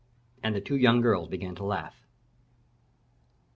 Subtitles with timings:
[0.41, 2.07] And the two young girls began to laugh.